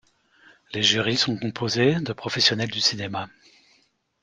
Les 0.73 0.81
jurys 0.81 1.15
sont 1.17 1.37
composés 1.37 1.93
de 1.99 2.11
professionnels 2.11 2.71
du 2.71 2.81
cinéma. 2.81 3.29